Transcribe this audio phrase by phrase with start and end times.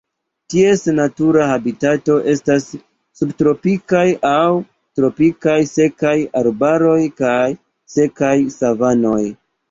[0.51, 2.63] Ties natura habitato estas
[3.19, 4.47] subtropikaj aŭ
[5.01, 7.51] tropikaj sekaj arbaroj kaj
[7.97, 9.19] sekaj savanoj.